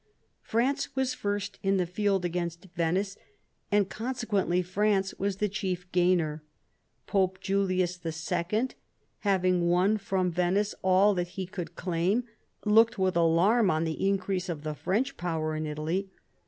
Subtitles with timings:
[0.41, 3.17] France was first in the field against Venice,
[3.71, 6.41] and consequently France was the chief gainer.
[7.05, 8.69] Pope Julius II.,
[9.19, 12.23] having won from Venice all that he could claim,
[12.65, 16.09] looked with alarm on the increase of the French power in Italy.